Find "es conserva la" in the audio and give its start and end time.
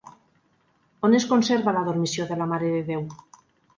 1.19-1.83